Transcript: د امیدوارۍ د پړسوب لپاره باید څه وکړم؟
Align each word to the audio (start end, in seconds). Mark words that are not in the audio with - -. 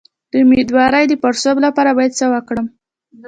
د 0.31 0.33
امیدوارۍ 0.43 1.05
د 1.09 1.13
پړسوب 1.21 1.57
لپاره 1.65 1.91
باید 1.97 2.17
څه 2.19 2.25
وکړم؟ 2.33 2.65